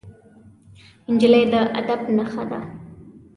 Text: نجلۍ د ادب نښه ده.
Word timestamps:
نجلۍ 1.11 1.43
د 1.53 1.53
ادب 1.79 2.01
نښه 2.17 2.43
ده. 2.49 2.59